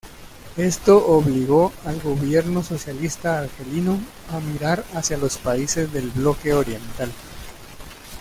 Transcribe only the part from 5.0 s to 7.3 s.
los países del bloque oriental.